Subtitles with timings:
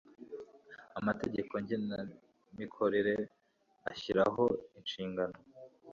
[0.99, 3.13] amategeko ngengamikorere
[3.91, 4.43] ashyiraho
[4.77, 5.37] inshingano